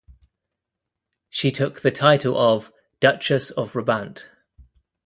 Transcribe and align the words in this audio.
She 1.29 1.51
took 1.51 1.81
the 1.81 1.91
title 1.91 2.35
of 2.35 2.71
Duchess 3.01 3.51
of 3.51 3.73
Brabant. 3.73 4.27